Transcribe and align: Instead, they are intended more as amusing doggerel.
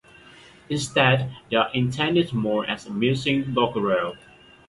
Instead, 0.67 1.31
they 1.51 1.55
are 1.57 1.69
intended 1.75 2.33
more 2.33 2.65
as 2.65 2.87
amusing 2.87 3.53
doggerel. 3.53 4.17